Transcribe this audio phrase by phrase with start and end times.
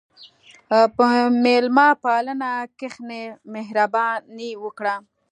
[0.95, 1.07] په
[1.43, 3.21] میلمهپالنه کښېنه،
[3.53, 4.95] مهرباني وکړه.